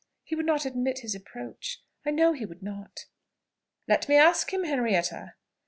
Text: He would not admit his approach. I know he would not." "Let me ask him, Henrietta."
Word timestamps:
He 0.23 0.33
would 0.33 0.47
not 0.47 0.65
admit 0.65 1.01
his 1.01 1.13
approach. 1.13 1.79
I 2.07 2.09
know 2.09 2.33
he 2.33 2.43
would 2.43 2.63
not." 2.63 3.05
"Let 3.87 4.09
me 4.09 4.15
ask 4.15 4.51
him, 4.51 4.63
Henrietta." 4.63 5.35